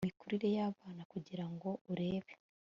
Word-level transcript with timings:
imikurire 0.03 0.47
y'abana 0.57 1.01
kugira 1.11 1.45
ngo 1.53 1.69
urebe 1.91 2.33